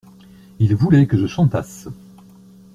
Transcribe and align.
Il 0.57 0.73
voulait 0.73 1.05
que 1.05 1.15
je 1.15 1.27
chantasse. 1.27 1.87